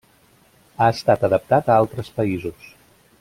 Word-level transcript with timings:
Ha 0.77 0.87
estat 0.93 1.27
adaptat 1.29 1.69
a 1.69 1.77
altres 1.83 2.13
països. 2.19 2.77